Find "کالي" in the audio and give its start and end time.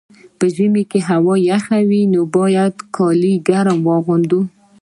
2.95-3.33